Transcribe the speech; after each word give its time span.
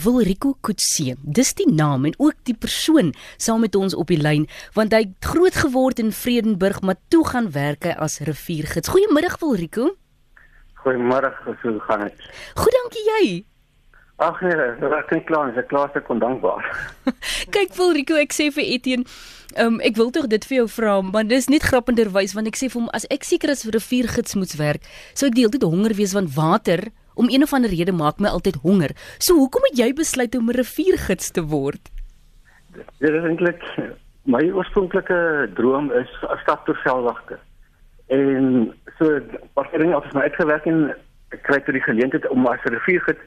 Wilrico 0.00 0.54
Kutse. 0.60 1.16
Dis 1.22 1.54
die 1.54 1.68
naam 1.72 2.04
en 2.08 2.14
ook 2.18 2.38
die 2.48 2.56
persoon 2.56 3.12
saam 3.36 3.60
met 3.60 3.74
ons 3.76 3.94
op 3.94 4.08
die 4.12 4.20
lyn 4.20 4.48
want 4.76 4.94
hy 4.96 5.04
het 5.04 5.30
groot 5.32 5.56
geword 5.64 6.00
in 6.02 6.12
Vredenburg 6.12 6.80
maar 6.82 7.00
toe 7.12 7.24
gaan 7.28 7.50
werk 7.52 7.84
hy 7.88 7.96
as 7.96 8.20
riviergids. 8.24 8.88
Goeiemiddag 8.88 9.38
Wilrico. 9.42 9.92
Goeiemôre, 10.82 11.30
hoe 11.62 11.80
gaan 11.86 12.00
dit? 12.08 12.28
Goed, 12.54 12.74
dankie 12.80 13.04
jy. 13.06 13.24
Ag 14.22 14.40
nee, 14.44 14.54
ek 14.54 15.06
kan 15.10 15.22
klaar, 15.26 15.52
ek 15.58 15.68
klaar 15.70 15.90
se 15.94 16.02
kon 16.06 16.20
dankbaar. 16.22 16.66
Kyk 17.54 17.76
Wilrico, 17.78 18.18
ek 18.18 18.34
sê 18.34 18.48
vir 18.54 18.66
Etienne, 18.76 19.06
um, 19.62 19.78
ek 19.82 19.96
wil 19.98 20.12
tog 20.14 20.28
dit 20.30 20.44
vir 20.46 20.60
jou 20.60 20.66
vra, 20.76 20.98
maar 21.06 21.26
dis 21.26 21.48
net 21.50 21.66
grappenderwys 21.66 22.34
want 22.38 22.50
ek 22.50 22.58
sê 22.58 22.68
vir 22.70 22.82
hom 22.82 22.90
as 22.94 23.06
ek 23.14 23.26
seker 23.26 23.54
as 23.54 23.64
riviergids 23.66 24.36
moet 24.38 24.54
werk, 24.60 24.90
sou 25.14 25.30
ek 25.30 25.38
deeltyd 25.38 25.66
honger 25.66 25.96
wees 25.98 26.14
want 26.18 26.34
water 26.36 26.90
om 27.14 27.28
een 27.28 27.42
of 27.42 27.52
ander 27.52 27.70
rede 27.70 27.92
maak 27.92 28.18
my 28.18 28.28
altyd 28.28 28.56
honger. 28.62 28.90
So 29.18 29.34
hoekom 29.34 29.62
het 29.70 29.78
jy 29.78 29.92
besluit 29.92 30.36
om 30.36 30.48
'n 30.50 30.56
riviergids 30.56 31.30
te 31.30 31.42
word? 31.42 31.90
Dit 32.98 33.10
is 33.10 33.24
eintlik 33.24 33.62
my 34.24 34.50
oorspronklike 34.50 35.50
droom 35.54 35.92
is 35.92 36.10
'n 36.22 36.38
stadtoerveldwagter. 36.42 37.38
En 38.06 38.74
so 38.98 39.20
parkering 39.52 39.94
af 39.94 40.04
is 40.04 40.12
my 40.12 40.20
uitgewerk 40.20 40.66
en 40.66 40.94
ek 41.30 41.42
kry 41.42 41.60
toe 41.60 41.72
die 41.72 41.82
geleentheid 41.82 42.28
om 42.28 42.46
as 42.46 42.62
riviergids 42.62 43.20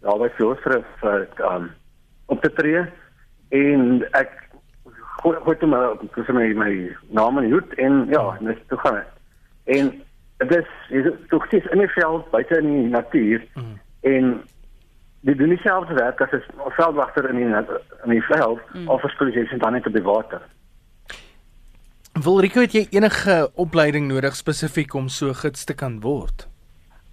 daar 0.00 0.18
by 0.18 0.28
Floorstrif 0.36 0.86
um 1.38 1.70
op 2.26 2.42
te 2.42 2.52
tree 2.52 2.84
en 3.48 4.04
ek 4.12 4.30
gooi 5.22 5.36
gooi 5.44 5.56
toe 5.56 5.68
my 5.68 5.96
my 6.28 6.46
my 6.54 6.96
naam 7.08 7.38
en 7.38 7.50
hoed 7.50 7.74
en 7.74 8.06
ja, 8.10 8.36
net 8.40 8.58
toe 8.68 8.78
gaan. 8.78 9.04
En 9.64 10.02
dit 10.36 10.66
is 10.88 11.12
tog 11.28 11.46
steeds 11.46 11.66
in 11.66 11.78
die 11.78 11.88
veld 11.88 12.30
buite 12.30 12.58
in 12.58 12.70
die 12.70 12.90
natuur 12.90 13.44
mm. 13.54 13.78
en 14.00 14.42
die 15.20 15.34
doen 15.34 15.48
dieselfde 15.48 15.94
werk 15.94 16.20
as 16.20 16.32
'n 16.32 16.42
veldwagter 16.76 17.28
in 17.28 17.36
die 17.36 17.46
in 18.04 18.10
die 18.10 18.22
veld 18.22 18.60
mm. 18.72 18.88
of 18.88 19.04
as 19.04 19.16
polisie 19.16 19.58
dan 19.58 19.72
net 19.72 19.86
op 19.86 19.92
die 19.92 20.02
water. 20.02 20.42
Wil 22.22 22.40
Rico 22.40 22.60
het 22.60 22.72
jy 22.72 22.86
enige 22.90 23.50
opleiding 23.54 24.06
nodig 24.06 24.36
spesifiek 24.36 24.94
om 24.94 25.08
so 25.08 25.32
gids 25.32 25.64
te 25.64 25.74
kan 25.74 26.00
word? 26.00 26.48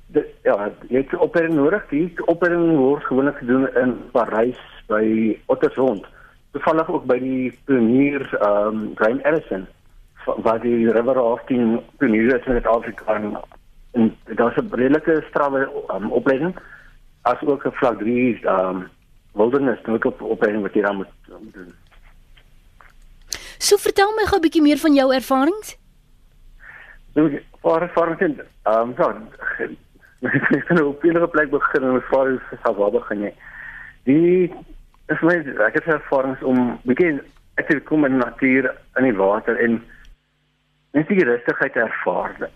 De, 0.07 0.25
ja, 0.43 0.71
jy 0.89 0.97
het 0.97 1.15
opleiding 1.17 1.55
nodig. 1.55 1.87
Die 1.89 2.13
opleiding 2.25 2.77
word 2.77 3.03
gewoonlik 3.03 3.37
gedoen 3.37 3.65
in 3.75 3.95
Parys 4.11 4.59
by 4.87 5.37
Ottersrand. 5.45 6.05
Toevallig 6.51 6.89
ook 6.89 7.05
by 7.05 7.19
die 7.19 7.59
pionier 7.65 8.27
ehm 8.41 8.67
um, 8.67 8.91
Graham 8.95 9.19
Ellison 9.19 9.67
wat 10.25 10.61
die 10.61 10.91
river 10.91 11.13
rafting 11.13 11.81
pionier 11.97 12.35
is 12.35 12.45
in 12.45 12.53
Suid-Afrika 12.53 13.15
en, 13.15 13.37
en 13.91 14.17
daar's 14.35 14.57
'n 14.57 14.69
redelike 14.71 15.23
strawwe 15.29 15.69
um, 15.93 16.11
opleiding 16.11 16.55
as 17.21 17.41
ook 17.41 17.65
'n 17.65 17.71
vlak 17.71 17.97
3 17.97 18.47
um 18.47 18.89
wilderness 19.33 19.81
nou 19.85 19.99
op 20.01 20.21
opleiding 20.21 20.63
wat 20.63 20.73
jy 20.73 20.81
dan 20.81 20.95
moet, 20.95 21.13
moet 21.27 21.53
doen. 21.53 21.73
So 23.57 23.77
vertel 23.77 24.11
my 24.15 24.25
gou 24.25 24.37
'n 24.37 24.41
bietjie 24.41 24.61
meer 24.61 24.77
van 24.77 24.93
jou 24.93 25.13
ervarings. 25.13 25.77
Nou, 27.13 27.41
voor 27.61 27.81
ervarings, 27.81 28.41
ehm 28.63 28.91
so, 28.97 29.09
ek 30.21 30.47
het 30.49 30.69
nou 30.69 30.85
op 30.87 31.03
'n 31.03 31.29
plek 31.29 31.49
begin 31.49 31.83
en 31.83 32.01
voor 32.01 32.31
is 32.31 32.59
sal 32.63 32.75
waar 32.75 32.91
begin 32.91 33.21
jy. 33.21 33.33
Die 34.03 34.53
is 35.07 35.21
my 35.21 35.35
ek 35.67 35.73
het 35.73 35.87
ervarings 35.87 36.41
om 36.41 36.79
begin 36.83 37.21
ek 37.55 37.67
het 37.67 37.83
kom 37.83 38.05
in 38.05 38.17
natuur 38.17 38.71
in 38.95 39.03
die 39.03 39.15
water 39.15 39.59
en 39.59 39.83
net 40.91 41.07
die 41.07 41.23
rustigheid 41.23 41.75
ervaar. 41.75 42.49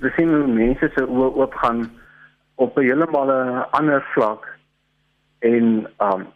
Jy 0.00 0.10
sien 0.16 0.32
hoe 0.32 0.46
mense 0.46 0.88
se 0.94 1.04
oë 1.04 1.32
oop 1.40 1.54
gaan 1.62 1.86
op 2.56 2.78
'n 2.78 2.86
heeltemal 2.88 3.30
'n 3.32 3.64
ander 3.70 4.02
vlak 4.14 4.46
en 5.40 5.86
um 6.00 6.26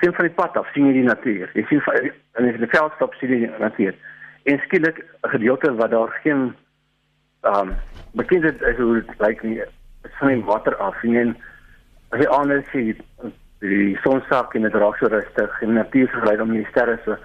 sien 0.00 0.14
van 0.14 0.26
die 0.26 0.34
pad 0.34 0.56
af 0.56 0.68
sien 0.72 0.86
jy 0.86 0.92
die 0.92 1.08
natuur. 1.08 1.50
Jy 1.54 1.64
sien 1.68 1.82
en 2.32 2.44
in 2.44 2.60
die 2.60 2.74
veldstop 2.76 3.14
sien 3.14 3.30
jy 3.30 3.38
die 3.38 3.58
natuur. 3.58 3.94
En 4.44 4.58
skielik 4.58 4.98
'n 4.98 5.28
gedeelte 5.28 5.74
wat 5.74 5.90
daar 5.90 6.10
geen 6.22 6.54
um 7.42 7.76
bekend 8.12 8.44
is 8.44 8.62
as 8.62 8.76
hoe 8.76 8.94
dit 8.94 9.20
lyk 9.20 9.42
nie 9.42 9.62
van 10.02 10.28
die 10.28 10.44
water 10.44 10.76
af 10.76 11.02
en 11.02 11.36
as 12.10 12.20
jy 12.20 12.26
anders 12.26 12.70
sien 12.70 12.96
die 13.60 13.98
son 14.02 14.22
sak 14.30 14.54
en 14.54 14.62
dit 14.62 14.74
raak 14.74 14.96
so 14.98 15.06
rustig 15.06 15.62
en 15.62 15.72
natuur 15.72 16.08
verlei 16.08 16.40
om 16.40 16.52
die 16.54 16.66
sterre 16.70 16.98
so 17.04 17.16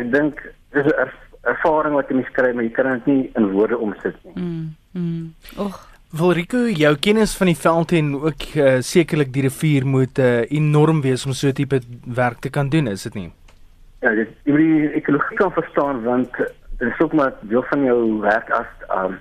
ek 0.00 0.10
dink 0.12 0.40
dis 0.76 0.86
'n 0.86 1.10
ervaring 1.50 1.94
wat 1.94 2.10
jy 2.10 2.22
skryf, 2.28 2.54
maar 2.54 2.64
jy 2.64 2.72
kan 2.74 2.90
dit 2.92 3.06
nie 3.06 3.30
in 3.36 3.50
woorde 3.52 3.78
omsit 3.78 4.16
nie. 4.24 4.34
Mm. 4.34 4.74
mm. 4.92 5.34
Och. 5.66 5.82
Volrico, 6.14 6.60
jou 6.70 6.92
kennis 7.02 7.32
van 7.34 7.48
die 7.50 7.58
veld 7.58 7.92
en 7.98 8.12
ook 8.14 8.44
uh, 8.54 8.76
sekerlik 8.86 9.32
die 9.34 9.42
rivier 9.48 9.86
moet 9.86 10.18
uh, 10.22 10.44
enorm 10.46 11.00
wees 11.02 11.26
om 11.26 11.34
so 11.34 11.48
'n 11.48 11.52
tipe 11.58 11.80
werk 12.06 12.38
te 12.38 12.50
kan 12.50 12.68
doen, 12.68 12.86
is 12.86 13.02
dit 13.02 13.14
nie? 13.14 13.32
Ja, 14.00 14.14
dit 14.14 14.30
jy 14.44 14.56
die 14.56 14.92
ekologie 15.00 15.36
kan 15.36 15.50
verstaan 15.52 16.02
want 16.04 16.30
dit 16.36 16.88
is 16.88 17.00
ook 17.00 17.12
maar 17.12 17.32
deel 17.40 17.62
van 17.62 17.84
jou 17.84 18.20
werk 18.20 18.50
as 18.50 18.70
um 18.94 19.18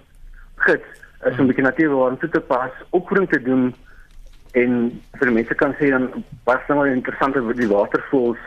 gids 0.56 0.86
is 1.26 1.40
om 1.40 1.48
die 1.48 1.64
natuur 1.64 1.90
waar 1.90 2.18
toe 2.18 2.30
te 2.30 2.40
pas, 2.40 2.72
opvoeding 2.90 3.30
te 3.30 3.42
doen 3.42 3.74
en 4.52 5.02
vir 5.20 5.32
mense 5.32 5.56
kan 5.56 5.74
sê 5.80 5.90
dan 5.90 6.10
was 6.44 6.68
nou 6.70 6.86
interessant 6.90 7.36
oor 7.36 7.58
die 7.58 7.70
watervoëls 7.72 8.42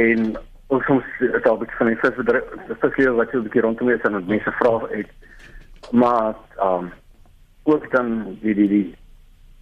en 0.00 0.32
ons 0.72 0.84
soms 0.88 1.04
al 1.44 1.58
bietjie 1.60 1.76
van 1.80 1.90
die 1.90 2.00
visbedryf 2.00 2.44
vislewe 2.80 3.18
wat 3.20 3.32
jy 3.32 3.38
'n 3.38 3.46
bietjie 3.48 3.64
rondom 3.66 3.90
is 3.92 4.04
en 4.08 4.18
wat 4.18 4.30
mense 4.30 4.52
vra 4.60 4.72
het 4.94 5.10
maar 5.90 6.34
ehm 6.56 6.84
um, 6.84 6.92
ook 7.62 7.90
dan 7.90 8.38
die 8.40 8.54
die 8.54 8.68
die 8.68 8.94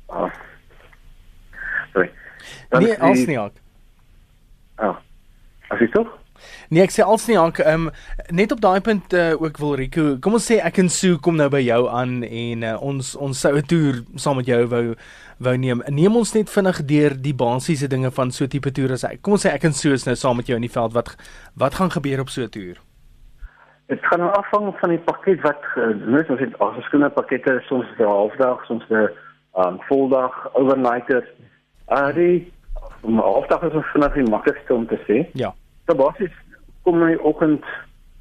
ah 0.07 0.31
sorry. 1.93 2.11
Dan 2.69 2.83
nee 2.83 2.99
als 2.99 3.27
nie 3.27 3.39
ook 3.39 3.53
ah 4.75 4.97
as 5.69 5.79
jy 5.79 5.89
tog 5.91 6.20
Nee 6.71 6.83
ek 6.83 6.93
sê 6.95 7.03
als 7.03 7.27
nie 7.29 7.39
Hank, 7.39 7.59
um, 7.59 7.89
net 8.31 8.53
op 8.53 8.61
daai 8.61 8.81
punt 8.81 9.13
uh, 9.13 9.33
ook 9.43 9.59
wil 9.59 9.75
Rico, 9.81 10.17
kom 10.23 10.37
ons 10.39 10.47
sê 10.51 10.61
ek 10.63 10.79
en 10.79 10.89
Sue 10.89 11.19
kom 11.19 11.37
nou 11.37 11.49
by 11.53 11.61
jou 11.65 11.81
aan 11.89 12.21
en 12.25 12.63
uh, 12.63 12.77
ons 12.83 13.15
ons 13.17 13.41
sou 13.41 13.57
'n 13.57 13.67
toer 13.67 14.03
saam 14.17 14.37
met 14.37 14.47
jou 14.47 14.67
wou 14.67 14.95
wou 15.39 15.57
neem. 15.57 15.83
Neem 15.89 16.17
ons 16.17 16.35
net 16.35 16.51
vinnig 16.51 16.85
deur 16.85 17.17
die 17.17 17.35
basiese 17.35 17.89
dinge 17.89 18.11
van 18.11 18.31
so 18.31 18.45
'n 18.45 18.49
tipe 18.49 18.71
toer 18.71 18.93
as 18.93 19.03
hy. 19.03 19.17
Kom 19.23 19.33
ons 19.33 19.47
sê 19.47 19.51
ek 19.55 19.65
en 19.65 19.73
Sue 19.73 19.93
is 19.93 20.07
nou 20.07 20.15
saam 20.15 20.37
met 20.37 20.47
jou 20.47 20.57
in 20.57 20.69
die 20.69 20.77
veld. 20.77 20.93
Wat 20.93 21.17
wat 21.57 21.75
gaan 21.75 21.91
gebeur 21.91 22.21
op 22.21 22.29
so 22.29 22.43
'n 22.43 22.49
toer? 22.49 22.77
Dit 23.89 23.99
gaan 24.07 24.33
afhang 24.33 24.75
van 24.81 24.91
die 24.91 25.03
pakket 25.03 25.41
wat 25.43 25.63
mens 26.07 26.29
uh, 26.29 26.31
ons 26.31 26.41
het 26.41 26.59
as 26.61 26.75
verskillende 26.75 27.15
pakkette 27.15 27.63
soms 27.67 27.87
'n 27.99 28.05
halfdag, 28.05 28.65
soms 28.67 28.85
'n 28.91 29.11
um, 29.57 29.81
voldag, 29.89 30.55
overnighter. 30.55 31.25
Uh 31.89 32.15
die 32.15 32.53
halfdag 33.03 33.63
is 33.63 33.85
vinnig 33.93 34.13
die 34.15 34.31
maklikste 34.31 34.75
om 34.75 34.87
te 34.87 34.99
sê. 35.09 35.31
Ja. 35.33 35.55
So 35.91 35.97
basies 35.99 36.35
kom 36.87 37.01
my 37.03 37.17
oggend 37.27 37.65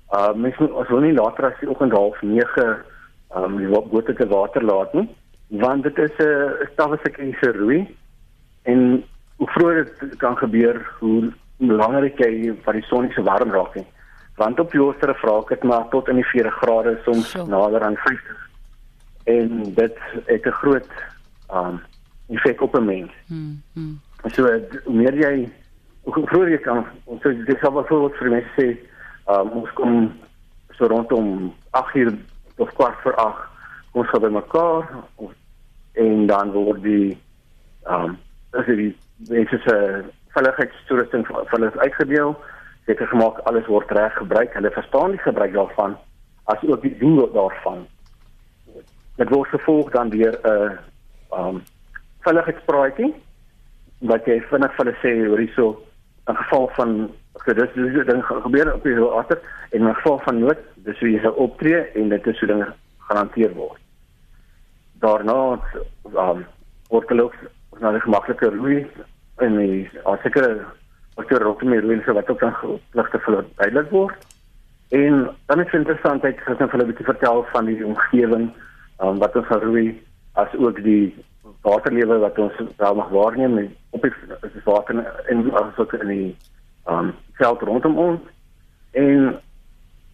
uh 0.09 0.34
mens 0.34 0.57
moet 0.57 0.72
as 0.81 0.88
wil 0.90 1.03
nie 1.06 1.13
later 1.13 1.46
as 1.52 1.59
die 1.62 1.69
oggend 1.69 1.94
half 1.94 2.18
9 2.25 2.63
um 3.38 3.59
die 3.62 3.69
bote 3.91 4.16
te 4.18 4.25
water 4.31 4.66
laat 4.66 4.94
nie 4.97 5.06
want 5.62 5.85
dit 5.85 5.97
is 5.97 6.16
'n 6.18 6.25
uh, 6.25 6.66
stawwesekkiese 6.72 7.52
roei 7.59 7.85
en 8.63 9.03
hoe 9.38 9.50
vroeër 9.53 9.85
dit 10.00 10.16
kan 10.18 10.38
gebeur 10.38 10.81
hoe 11.00 11.29
langer 11.58 12.09
jy 12.24 12.58
van 12.66 12.74
die 12.74 12.88
son 12.90 13.12
se 13.12 13.22
warm 13.22 13.53
raak 13.53 13.75
nie 13.75 13.85
want 14.41 14.59
op 14.59 14.72
die 14.72 14.81
ooste 14.81 15.13
vra 15.22 15.38
ek 15.44 15.53
dit 15.53 15.63
maar 15.63 15.85
tot 15.94 16.09
in 16.09 16.16
die 16.16 16.29
40 16.34 16.58
grade 16.63 16.97
soms 17.06 17.29
so. 17.29 17.46
nader 17.46 17.85
aan 17.85 18.02
50 18.02 18.50
en 19.24 19.63
dit 19.78 19.97
het 20.25 20.46
'n 20.46 20.59
groot 20.62 20.90
um 21.53 21.81
effek 22.29 22.62
op 22.62 22.75
'n 22.75 22.85
mens. 22.85 23.12
Hmm. 23.28 23.62
hmm. 23.74 24.00
So 24.34 24.44
hoe 24.85 24.94
meer 24.94 25.13
jy 25.13 25.50
hoe 26.14 26.28
vroeër 26.28 26.50
jy 26.50 26.62
kan 26.64 26.86
ons. 27.06 27.22
Sê 27.24 27.34
dis 27.46 27.59
sal 27.62 27.75
byvoorbeeld 27.75 28.18
vir 28.20 28.34
mense 28.36 28.52
sê 28.58 28.68
um, 29.28 29.52
ons 29.62 29.72
kom 29.78 29.96
so 30.78 30.88
rondom 30.88 31.53
8 31.72 31.96
uur 31.96 32.14
of 32.58 32.74
kwart 32.74 33.02
voor 33.03 33.16
8 33.16 33.47
kom 33.92 34.02
ons 34.06 34.22
by 34.24 34.31
mekaar 34.34 34.88
en 35.94 36.28
dan 36.28 36.52
word 36.56 36.84
die 36.84 37.18
ehm 37.88 38.06
um, 38.06 38.18
as 38.58 38.66
die 38.66 38.92
mense 39.30 39.58
se 39.66 39.75
veiligheidstoerusting 40.34 41.26
vir 41.28 41.50
hulle 41.52 41.72
uitgedeel 41.84 42.32
seker 42.88 43.09
gemaak 43.11 43.41
alles 43.50 43.67
word 43.70 43.91
reg 43.97 44.14
gebruik 44.17 44.53
hulle 44.58 44.72
verstaan 44.78 45.14
die 45.14 45.26
gebruik 45.26 45.53
daarvan 45.53 45.97
as 46.50 46.64
ook 46.66 46.82
die 46.82 46.97
doel 46.97 47.28
daarvan. 47.34 47.84
Dit 49.22 49.29
word 49.29 49.50
gevolg 49.53 49.91
dan 49.91 50.09
deur 50.09 50.34
'n 50.34 50.50
uh, 50.53 50.72
ehm 51.38 51.56
um, 51.56 51.61
veiligheidspraatjie 52.26 53.14
wat 54.00 54.26
jy 54.26 54.40
vinnig 54.50 54.73
vir 54.76 54.85
hulle 54.85 54.97
sê 55.03 55.11
hoor 55.28 55.41
hierso 55.44 55.67
in 56.29 56.35
geval 56.35 56.70
van 56.78 56.96
gedus 57.46 57.73
dis 57.73 58.05
ding 58.05 58.23
gebeur 58.26 58.73
op 58.73 58.84
die 58.84 58.96
water 58.99 59.40
en 59.70 59.87
in 59.87 59.96
geval 59.96 60.20
van 60.26 60.40
nood 60.40 60.64
dis 60.85 60.99
hoe 60.99 61.11
jy 61.11 61.22
sou 61.23 61.34
optree 61.46 61.81
en 62.02 62.09
dit 62.14 62.28
is 62.28 62.40
hoe 62.40 62.49
dinge 62.52 62.67
gehanteer 63.09 63.53
word. 63.58 63.81
Daarna 65.03 65.37
um, 66.14 66.43
word 66.90 67.09
hulle 67.09 67.29
ook 67.29 67.37
na 67.79 67.93
die 67.96 68.03
gemaklike 68.03 68.52
roei 68.55 68.81
en 69.46 69.55
die 69.58 69.87
sekere 70.23 70.66
wat 71.16 71.31
jy 71.31 71.40
rondom 71.43 71.73
die 71.76 71.81
roei 71.85 72.02
so 72.03 72.16
wat 72.17 72.29
ook 72.29 72.43
dan 72.43 72.79
pligte 72.96 73.22
vir 73.25 73.41
duidelik 73.61 73.90
word. 73.96 74.28
En 74.90 75.25
dan 75.47 75.64
is 75.64 75.73
interessant 75.78 76.25
ek 76.25 76.41
net 76.47 76.72
vir 76.72 76.82
'n 76.84 76.91
bietjie 76.91 77.09
vertel 77.09 77.46
van 77.53 77.66
die 77.66 77.85
omgewing 77.85 78.49
um, 79.02 79.20
wat 79.23 79.35
ons 79.35 79.49
roei 79.64 80.02
as 80.34 80.53
ook 80.58 80.84
die 80.84 81.16
waterlewe 81.61 82.17
wat 82.17 82.40
ons 82.40 82.53
wel 82.78 82.96
mag 82.96 83.09
waarneem 83.09 83.58
en 83.58 83.76
op 83.90 84.02
die 84.02 84.14
die 84.41 84.61
water 84.64 84.96
in 85.28 85.52
asook 85.53 85.94
in 85.94 86.08
die 86.08 86.38
um 86.90 87.14
veld 87.40 87.61
rondom 87.61 87.97
ons. 87.97 88.22
En 88.91 89.40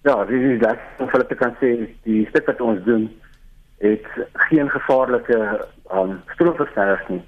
ja, 0.02 0.26
dit 0.26 0.42
is 0.42 0.60
dat 0.60 0.78
om 0.98 1.10
vir 1.10 1.26
te 1.28 1.36
kan 1.36 1.56
sê 1.62 1.72
die 2.04 2.26
stuk 2.30 2.50
wat 2.50 2.62
ons 2.62 2.84
doen 2.84 3.08
het 3.84 4.06
geen 4.50 4.70
gevaarlike 4.70 5.40
um 5.94 6.22
stroomversnellers 6.34 7.08
nie. 7.08 7.24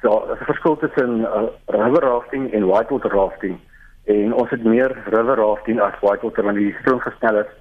So, 0.00 0.08
daar 0.08 0.34
is 0.34 0.40
'n 0.40 0.44
verskil 0.52 0.76
tussen 0.76 1.20
uh, 1.20 1.48
river 1.66 2.02
rafting 2.02 2.52
en 2.52 2.66
whitewater 2.66 3.10
rafting. 3.10 3.58
En 4.04 4.34
ons 4.34 4.50
het 4.50 4.64
meer 4.64 4.92
river 5.04 5.36
rafting 5.36 5.80
as 5.80 5.98
whitewater 6.00 6.44
want 6.44 6.56
die 6.56 6.76
stroomversnellers 6.80 7.52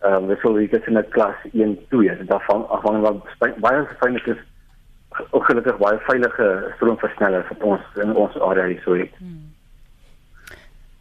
ehm 0.00 0.14
um, 0.14 0.28
dis 0.28 0.44
al 0.44 0.60
iets 0.60 0.86
in 0.86 0.98
'n 0.98 1.08
klas 1.08 1.36
1 1.52 1.78
2 1.88 2.10
en 2.10 2.26
daarvan 2.26 2.68
afhangende 2.68 3.20
van 3.38 3.52
baie 3.60 3.86
veilig 3.98 4.26
is 4.26 4.42
ongelukkig 5.30 5.78
baie 5.78 5.98
veilige 6.08 6.50
stroomversnellers 6.76 7.48
wat 7.48 7.62
ons 7.62 8.02
in 8.02 8.14
ons 8.16 8.36
area 8.40 8.66
hier 8.66 8.82
so 8.84 8.98
het. 8.98 9.16
Hmm. 9.18 9.50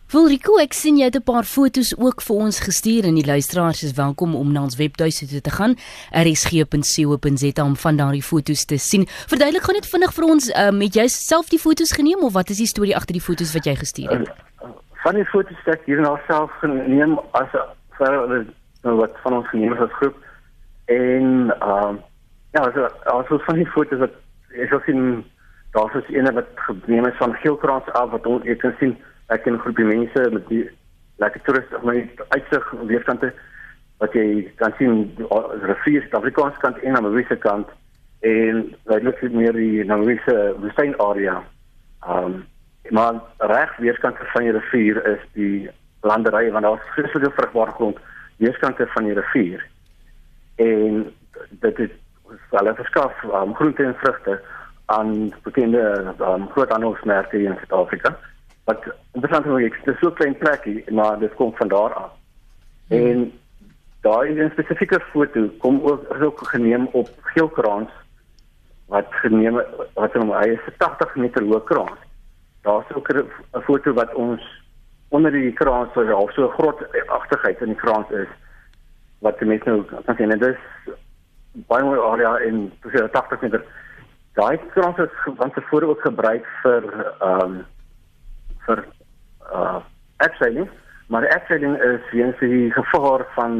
Vulrico, 0.10 0.56
ek 0.58 0.74
sien 0.74 0.96
jy 0.98 1.06
het 1.06 1.16
'n 1.16 1.22
paar 1.22 1.46
fotos 1.46 1.94
ook 1.94 2.22
vir 2.26 2.36
ons 2.36 2.60
gestuur 2.60 3.06
en 3.06 3.14
die 3.14 3.26
luisteraars 3.26 3.84
is 3.84 3.94
welkom 3.94 4.34
om 4.36 4.52
na 4.52 4.64
ons 4.64 4.76
webtuiste 4.76 5.28
toe 5.28 5.42
te 5.42 5.52
gaan, 5.52 5.76
rsg.co.za 6.10 7.64
om 7.64 7.76
van 7.76 7.96
daardie 7.96 8.24
fotos 8.24 8.66
te 8.66 8.78
sien. 8.78 9.06
Verduidelik 9.30 9.62
gou 9.62 9.74
net 9.74 9.86
vinnig 9.86 10.14
vir 10.14 10.26
ons, 10.26 10.50
um, 10.58 10.82
het 10.82 10.96
jy 10.96 11.08
self 11.08 11.50
die 11.50 11.60
foto's 11.60 11.94
geneem 11.94 12.24
of 12.24 12.34
wat 12.34 12.50
is 12.50 12.58
die 12.58 12.66
storie 12.66 12.96
agter 12.96 13.14
die 13.14 13.22
fotos 13.22 13.54
wat 13.54 13.66
jy 13.66 13.76
gestuur 13.76 14.10
het? 14.10 14.32
Van 15.06 15.14
die 15.14 15.26
fotos 15.26 15.58
wat 15.66 15.76
ek 15.76 15.86
hier 15.86 16.02
nou 16.02 16.18
self 16.26 16.52
geneem 16.60 17.20
as 17.32 17.50
vir 18.00 18.96
wat 18.98 19.14
van 19.22 19.34
ons 19.34 19.48
geneem 19.48 19.74
as 19.78 19.94
groep 20.02 20.18
en 20.86 21.54
ehm 21.54 21.86
um, 21.86 22.00
ja, 22.52 22.62
also 22.62 22.88
also 23.04 23.38
van 23.38 23.56
die 23.56 23.70
fotos 23.76 24.00
wat 24.00 24.16
ek 24.58 24.74
sien 24.86 25.26
daar's 25.74 25.94
'n 25.94 26.14
ene 26.14 26.34
wat 26.34 26.48
geneem 26.56 27.06
is 27.06 27.18
van 27.18 27.34
Geelkrans 27.34 27.92
af 27.94 28.10
wat 28.12 28.26
ons 28.26 28.58
kan 28.58 28.74
sien 28.80 28.98
ek 29.28 29.44
ken 29.44 29.54
'n 29.54 29.60
groepie 29.66 29.86
mense 29.86 30.30
met 30.32 30.48
die 30.48 30.70
lekker 31.18 31.42
toeriste 31.42 31.76
op 31.76 31.84
my 31.84 32.10
uitsig 32.30 32.72
weerkante 32.72 33.34
wat 34.00 34.14
jy 34.14 34.52
kan 34.56 34.74
sien 34.78 35.12
rivier 35.62 36.02
die 36.02 36.18
Afrikaanse 36.18 36.60
kant 36.60 36.78
en 36.78 36.96
aan 36.96 37.04
die 37.04 37.18
Wesse 37.18 37.36
kant 37.36 37.68
en 38.20 38.76
jy 38.90 39.00
loop 39.04 39.22
net 39.22 39.34
meer 39.34 39.54
die 39.54 39.84
Namibische 39.84 40.56
woestyn 40.60 40.96
area. 41.00 41.44
Ehm 42.08 42.26
um, 42.26 42.46
maar 42.90 43.20
reg 43.38 43.78
weerkante 43.78 44.26
van 44.34 44.44
die 44.44 44.52
rivier 44.52 44.98
is 45.06 45.26
die 45.34 45.70
landerye 46.02 46.52
want 46.52 46.66
daar's 46.66 46.88
vreeslike 46.96 47.32
vrugbare 47.36 47.72
grond 47.72 47.98
weerkante 48.38 48.88
van 48.88 49.04
die 49.04 49.14
rivier. 49.14 49.66
En 50.56 51.14
dit 51.50 51.78
het 51.78 51.92
hulle 52.50 52.74
verskaf 52.76 53.24
um, 53.24 53.56
groente 53.56 53.84
en 53.84 53.96
vrugte 53.96 54.42
aan 54.86 55.34
bekende 55.44 56.14
um, 56.20 56.50
groot 56.50 56.70
handelsmerke 56.70 57.38
in 57.38 57.56
Suid-Afrika 57.62 58.16
wat 58.70 58.86
interessant 59.18 59.48
is, 59.50 59.70
ek 59.70 59.78
dis 59.86 59.98
so 60.02 60.14
klein 60.18 60.36
plekkie, 60.38 60.84
maar 60.94 61.18
dit 61.22 61.34
kom 61.40 61.54
van 61.58 61.72
daar 61.72 61.96
af. 61.98 62.12
Hmm. 62.90 62.98
En 62.98 63.32
daai 64.06 64.30
is 64.30 64.38
'n 64.44 64.52
spesifieke 64.52 65.00
foto 65.14 65.48
kom 65.64 65.82
ook 65.82 66.06
is 66.16 66.22
ook 66.22 66.40
geneem 66.54 66.88
op 66.92 67.10
geelkrans 67.34 67.90
wat 68.88 69.08
geneem 69.22 69.62
wat 69.94 70.14
hom 70.14 70.32
hy 70.32 70.48
is 70.58 70.70
80 70.78 71.16
meter 71.16 71.44
hoë 71.44 71.64
krans. 71.64 72.00
Daar's 72.62 72.94
ook 72.96 73.10
'n 73.10 73.62
foto 73.68 73.94
wat 73.94 74.14
ons 74.14 74.42
onder 75.10 75.32
die 75.32 75.54
krans 75.54 75.94
so 75.94 76.06
half 76.06 76.32
so 76.34 76.48
groot 76.48 76.80
agtigheid 77.08 77.62
in 77.62 77.74
die 77.74 77.82
krans 77.84 78.10
is 78.10 78.32
wat 79.20 79.40
die 79.40 79.48
mense 79.48 79.70
nou 79.70 79.84
kan 80.06 80.16
sien 80.16 80.32
en 80.32 80.40
dis 80.40 80.62
baie 81.54 81.84
mooi 81.84 82.00
area 82.00 82.38
in 82.48 82.72
presies 82.82 83.12
80 83.12 83.42
meter. 83.42 83.64
Daai 84.34 84.58
krans 84.74 84.98
is 84.98 85.16
van 85.38 85.52
tevore 85.52 85.86
ook 85.86 86.02
gebruik 86.02 86.46
vir 86.64 86.84
ehm 87.20 87.42
um, 87.46 87.66
vir 88.66 88.86
uh 89.54 89.80
abseiling, 90.20 90.68
maar 91.08 91.22
die 91.22 91.34
abseiling 91.34 91.78
is 91.82 92.12
weens 92.12 92.40
die 92.40 92.72
gevaar 92.76 93.24
van 93.36 93.54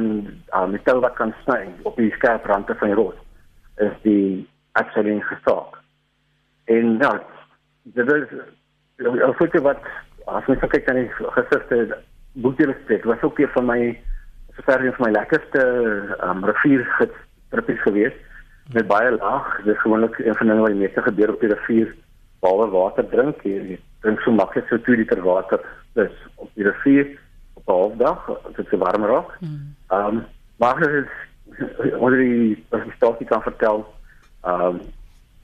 uh, 0.54 0.66
metal 0.68 1.00
wat 1.00 1.14
kan 1.16 1.34
sny 1.44 1.70
op 1.88 1.96
die 1.96 2.12
skerp 2.12 2.46
rande 2.46 2.76
van 2.76 2.92
die 2.92 2.98
rots 3.00 3.22
is 3.80 3.96
die 4.04 4.48
abseiling 4.72 5.24
gestaak. 5.26 5.80
En 6.68 6.98
ja, 7.00 7.14
dit 7.84 8.12
is 8.12 8.28
'n 8.98 9.34
foto 9.40 9.62
wat 9.62 9.80
as 10.26 10.46
mens 10.46 10.68
kyk 10.68 10.90
aan 10.90 11.02
die 11.02 11.12
gesigte 11.16 11.98
boetelistek 12.34 13.04
was 13.04 13.22
ook 13.22 13.40
een 13.40 13.54
van 13.56 13.66
my 13.66 13.80
een 14.66 14.94
van 14.94 15.06
my 15.06 15.12
lekkerste 15.12 15.64
um, 16.24 16.46
riviergids 16.46 17.16
trippies 17.50 17.82
gewees 17.82 18.14
met 18.74 18.88
baie 18.88 19.12
laag, 19.12 19.58
dit 19.64 19.74
is 19.74 19.82
gewoonlik 19.82 20.20
een 20.20 20.36
van 20.36 20.46
die 20.46 20.54
dinge 20.54 20.62
wat 20.62 20.76
die 20.76 20.82
meeste 20.84 21.02
gebeur 21.02 21.34
op 21.34 21.40
die 21.40 21.54
rivier 21.54 21.96
behalwe 22.40 22.70
water 22.72 23.08
drink 23.10 23.42
jy 23.44 23.80
drink 24.04 24.22
so 24.24 24.32
maklik 24.32 24.68
so 24.70 24.78
2 24.86 25.02
liter 25.02 25.22
water 25.26 25.64
dis 25.98 26.14
op 26.36 26.52
die 26.56 26.68
rivier 26.68 27.10
op 27.54 27.68
'n 27.68 27.72
halfdag 27.72 28.30
dit 28.56 28.66
is 28.66 28.80
warm 28.80 29.06
raak. 29.06 29.32
Hmm. 29.40 29.76
Ehm 29.88 30.06
um, 30.06 30.26
maar 30.58 30.80
dit 30.80 30.90
is 30.90 31.92
wat 32.00 32.12
die 32.12 32.66
wat 32.70 32.84
die 32.84 32.96
storie 32.96 33.28
kan 33.28 33.42
vertel. 33.42 33.86
Ehm 34.44 34.62
um, 34.62 34.80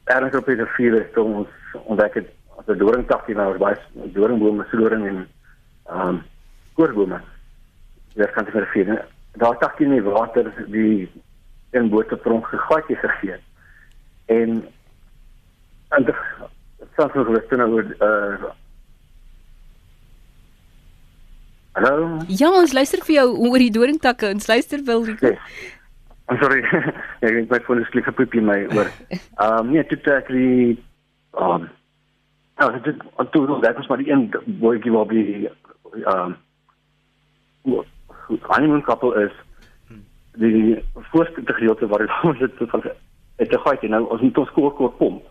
erns 0.03 0.35
op 0.35 0.45
die 0.45 0.55
rivier 0.55 0.93
is 1.01 1.17
ons 1.17 1.47
ontdek 1.83 2.13
het 2.13 2.29
as 2.57 2.67
'n 2.67 2.77
doringtak 2.77 3.25
hier 3.25 3.35
nou 3.35 3.57
baie 3.57 3.77
doringbome 3.93 4.65
sloring 4.69 5.07
en 5.07 5.27
ehm 5.85 6.07
um, 6.07 6.23
koorbome. 6.73 7.19
Daar 8.15 8.31
kan 8.31 8.45
jy 8.45 8.65
vir 8.65 9.05
daar 9.35 9.57
tak 9.57 9.79
in 9.79 9.91
die 9.91 10.03
water 10.03 10.53
die 10.67 11.11
in 11.71 11.89
bote 11.89 12.15
pronk 12.15 12.47
gegaatjie 12.47 12.95
gegee. 12.95 13.39
En 14.25 14.67
en 15.89 16.15
selfs 16.95 17.13
nog 17.13 17.27
wat 17.27 17.49
nou 17.49 17.71
oor 17.71 17.95
uh 17.99 18.51
Hallo. 21.75 22.19
Ja, 22.27 22.49
ons 22.55 22.71
luister 22.71 23.01
vir 23.03 23.15
jou 23.15 23.31
oor 23.49 23.59
die 23.59 23.71
doringtakke. 23.71 24.29
Ons 24.31 24.47
luister 24.47 24.79
wil. 24.87 25.01
Yes. 25.19 25.39
I'm 26.29 26.37
sorry. 26.39 26.61
ja, 27.21 27.27
ek 27.27 27.49
my 27.51 27.59
foon 27.65 27.81
is 27.83 27.89
klik 27.91 28.07
op 28.07 28.21
in 28.23 28.47
my 28.47 28.61
oor. 28.71 28.87
Ehm 29.43 29.57
um, 29.59 29.73
nee, 29.73 29.83
dit 29.89 30.07
ek 30.07 30.31
die 30.31 30.77
ehm 31.35 31.65
um, 31.65 31.67
Ja, 32.55 32.69
dit 32.69 33.01
toe 33.31 33.47
nog 33.47 33.59
dat 33.59 33.75
ons 33.75 33.87
maar 33.87 33.97
die 33.97 34.11
een 34.11 34.29
boetjie 34.45 34.91
wat 34.91 35.09
die 35.09 35.49
ehm 36.05 36.35
um, 37.67 37.83
honeymoon 38.47 38.81
couple 38.87 39.25
is 39.25 39.33
die 40.35 40.83
voorste 40.93 41.41
gedeelte 41.45 41.87
waar 41.87 42.21
ons 42.23 42.39
dit 42.39 42.51
van 42.57 42.83
het 43.35 43.49
gegaan 43.53 43.77
en 43.81 43.89
nou 43.89 44.03
ons 44.09 44.21
moet 44.21 44.37
ons 44.37 44.51
koor 44.51 44.73
koor 44.73 44.91
pomp. 44.91 45.23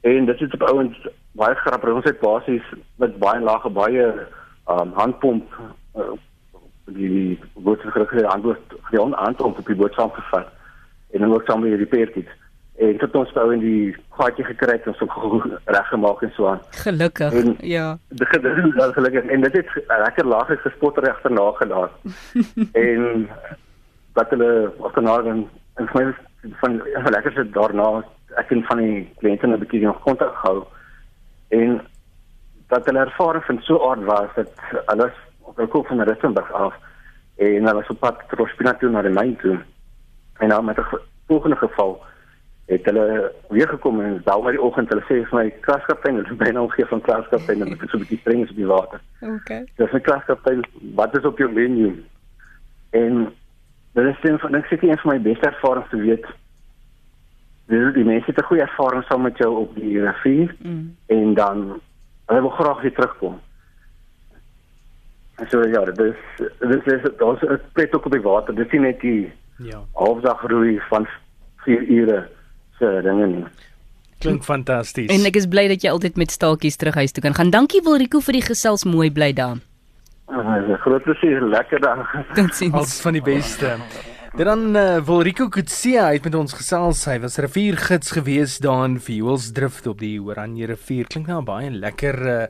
En 0.00 0.24
dit 0.24 0.40
is 0.40 0.52
op 0.52 0.62
ouens 0.62 1.08
baie 1.32 1.54
grappig. 1.54 1.94
Ons 1.94 2.04
het 2.04 2.20
basies 2.20 2.64
met 2.96 3.18
baie 3.18 3.40
lae 3.40 3.70
baie 3.70 4.06
um 4.68 4.92
handpomp 4.96 5.54
uh, 5.96 6.12
die 6.84 7.38
boot 7.54 7.80
gekry 7.80 8.24
antwoord 8.24 8.76
gedoen 8.82 9.14
antwoord 9.14 9.58
op 9.58 9.66
die 9.66 9.76
boot 9.76 9.92
saamgevat. 9.92 10.46
En 11.12 11.20
dan 11.20 11.34
ook 11.34 11.44
saam 11.46 11.60
met 11.60 11.76
die 11.76 11.86
peertjies. 11.86 12.30
En 12.78 12.94
het 12.98 13.14
ons 13.14 13.32
nou 13.34 13.52
in 13.52 13.60
die 13.60 13.96
gaatjie 14.14 14.44
gekry 14.44 14.78
en 14.78 14.92
ons 14.92 15.00
het 15.02 15.60
reggemaak 15.64 16.22
en 16.22 16.32
so 16.36 16.46
aan. 16.46 16.60
Gelukkig. 16.70 17.32
En, 17.32 17.56
ja. 17.60 17.98
Dit 18.08 18.28
is 18.34 18.92
gelukkig 18.94 19.24
en 19.24 19.40
dit 19.40 19.52
het 19.52 19.84
lekker 19.86 20.26
laag 20.26 20.52
gespot 20.62 20.98
regter 20.98 21.32
nagelaat. 21.32 21.90
en 22.86 23.28
wat 24.18 24.30
hulle 24.34 24.72
of 24.76 24.92
kan 24.96 25.06
nou 25.08 25.22
dan 25.22 25.44
en 25.78 25.88
vir 25.92 26.00
my 26.00 26.52
van 26.62 26.80
lekker 27.14 27.32
se 27.32 27.44
daarna 27.58 27.88
ek 28.40 28.50
het 28.52 28.66
van 28.70 28.82
die 28.82 29.06
kliënte 29.20 29.46
'n 29.46 29.58
bietjie 29.62 29.86
nog 29.86 30.02
kontak 30.06 30.34
gehou 30.42 30.64
en 31.60 31.80
dat 32.68 32.86
hulle 32.86 33.04
ervaring 33.06 33.44
van 33.44 33.58
so 33.62 33.78
aard 33.90 34.04
was 34.04 34.30
dat 34.34 34.50
alles 34.92 35.16
op 35.40 35.56
die 35.56 35.66
koop 35.66 35.86
van 35.86 36.02
Rustenburg 36.02 36.52
af 36.52 36.74
en 37.36 37.66
hulle 37.66 37.84
so 37.84 37.94
pad 37.94 38.22
terugspina 38.28 38.74
toe 38.74 38.90
na 38.90 39.02
die 39.02 39.14
myn 39.20 39.36
toe 39.42 39.58
en 40.38 40.48
dan 40.48 40.64
met 40.64 40.78
'n 40.78 41.00
volgende 41.26 41.56
geval 41.56 42.00
het 42.66 42.84
hulle 42.84 43.32
weer 43.48 43.68
gekom 43.68 44.00
en 44.00 44.20
bel 44.24 44.42
my 44.42 44.50
die 44.50 44.62
oggend 44.62 44.90
hulle 44.92 45.04
sê 45.08 45.22
vir 45.28 45.38
my 45.38 45.50
kraskaptein 45.66 46.20
hulle 46.20 46.34
byna 46.42 46.60
al 46.60 46.68
gee 46.74 46.86
van 46.90 47.00
kraskaptein 47.00 47.62
en 47.64 47.70
dit 47.72 47.82
is 47.82 47.90
so 47.90 47.96
'n 47.96 48.00
bietjie 48.00 48.18
streng 48.18 48.42
op 48.50 48.56
die 48.56 48.66
water. 48.66 49.00
Okay. 49.20 49.64
Dis 49.76 49.92
'n 49.92 50.00
kraskaptein 50.00 50.60
wat 50.94 51.16
is 51.18 51.24
op 51.24 51.38
jou 51.38 51.50
menu? 51.52 52.04
En 52.90 53.32
dit 54.04 54.16
is 54.16 54.30
een 54.30 54.38
van 54.38 54.54
ek 54.54 54.66
sê 54.66 54.78
een 54.82 54.98
van 54.98 55.12
my 55.12 55.20
beste 55.20 55.46
ervarings 55.46 55.90
te 55.90 55.96
weet 55.96 56.26
dis 57.68 57.92
die 57.94 58.04
mense 58.04 58.30
het 58.30 58.38
'n 58.38 58.48
goeie 58.48 58.62
ervaring 58.62 59.04
saam 59.04 59.22
met 59.22 59.36
jou 59.36 59.56
op 59.56 59.74
die 59.74 60.00
rivier 60.00 60.54
mm. 60.58 60.96
en 61.06 61.34
dan 61.34 61.80
hulle 62.26 62.40
wil 62.40 62.50
graag 62.50 62.80
weer 62.80 62.94
terugkom. 62.94 63.40
So 65.48 65.62
ja, 65.68 65.84
dis 65.84 66.16
dis 66.58 66.84
is 66.84 67.02
daar's 67.18 67.42
'n 67.42 67.60
pret 67.72 67.94
ook 67.94 68.04
op 68.04 68.12
die 68.12 68.20
water. 68.20 68.54
Dis 68.54 68.70
nie 68.70 68.80
net 68.80 69.00
die 69.00 69.32
ja. 69.56 69.84
halfdag 69.92 70.42
roei 70.42 70.80
van 70.88 71.06
4 71.56 71.88
ure 71.88 72.28
se 72.78 73.00
dinge 73.02 73.26
nie. 73.26 73.44
Klink 74.18 74.42
fantasties. 74.42 75.10
En 75.10 75.26
ek 75.26 75.36
is 75.36 75.46
bly 75.46 75.68
dat 75.68 75.82
jy 75.82 75.90
altyd 75.90 76.16
met 76.16 76.30
staaltjies 76.30 76.76
terug 76.76 76.94
huis 76.94 77.12
toe 77.12 77.22
kan 77.22 77.34
gaan. 77.34 77.50
Dankie 77.50 77.80
Wilrico 77.84 78.20
vir 78.20 78.32
die 78.32 78.42
gesels 78.42 78.84
mooi 78.84 79.12
bly 79.12 79.32
daar. 79.32 79.56
Ah, 80.28 80.78
groot 80.80 81.02
plesier, 81.02 81.40
lekker 81.42 81.80
dag. 81.80 82.10
Totsiens. 82.34 82.74
Alles 82.74 83.00
van 83.00 83.12
die 83.12 83.22
beste. 83.22 83.76
Dit 84.36 84.44
dan 84.46 84.76
uh, 84.76 84.98
wil 85.04 85.22
Rico 85.22 85.48
Kutsia 85.48 86.04
uit 86.12 86.24
met 86.24 86.34
ons 86.34 86.52
gesels. 86.52 87.04
Hy 87.08 87.16
was 87.22 87.38
riviergids 87.40 88.12
gewees 88.12 88.58
daar 88.60 88.84
in 88.84 88.98
Fuelsdrift 89.00 89.86
op 89.88 90.02
die 90.02 90.18
Oranje 90.20 90.68
rivier. 90.68 91.08
Klink 91.08 91.30
nou 91.30 91.40
baie 91.42 91.70
lekker 91.72 92.18
uh, 92.28 92.42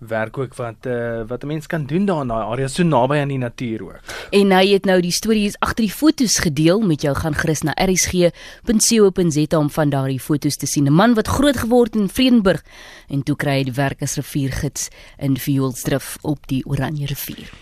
werk 0.00 0.38
ook 0.38 0.56
wat 0.58 0.86
uh, 0.86 1.22
wat 1.28 1.42
'n 1.42 1.46
mens 1.46 1.66
kan 1.66 1.86
doen 1.86 2.04
daar 2.04 2.20
in 2.20 2.28
daai 2.28 2.44
area 2.44 2.68
so 2.68 2.82
naby 2.82 3.16
aan 3.16 3.28
die 3.28 3.38
natuur 3.38 3.82
ook. 3.82 4.00
En 4.30 4.50
hy 4.52 4.66
het 4.72 4.84
nou 4.84 5.00
die 5.00 5.12
stories 5.12 5.56
agter 5.58 5.84
die 5.84 5.92
fotos 5.92 6.38
gedeel 6.38 6.80
met 6.80 7.02
jou 7.02 7.14
gaan 7.14 7.34
gerus 7.34 7.62
na 7.62 7.72
rsg.co.za 7.76 9.58
om 9.58 9.70
van 9.70 9.90
daardie 9.90 10.20
fotos 10.20 10.56
te 10.56 10.66
sien. 10.66 10.84
'n 10.84 10.92
Man 10.92 11.14
wat 11.14 11.28
groot 11.28 11.56
geword 11.56 11.96
in 11.96 12.08
Vredenburg 12.08 12.64
en 13.08 13.22
toe 13.22 13.36
kry 13.36 13.58
hy 13.58 13.64
die 13.64 13.72
werk 13.72 14.02
as 14.02 14.16
riviergids 14.16 14.88
in 15.18 15.38
Fuelsdrift 15.38 16.18
op 16.22 16.46
die 16.46 16.66
Oranje 16.66 17.06
rivier. 17.06 17.60